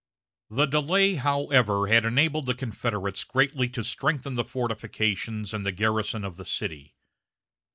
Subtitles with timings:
[0.49, 6.23] The delay, however, had enabled the Confederates greatly to strengthen the fortifications and the garrison
[6.25, 6.95] of the city.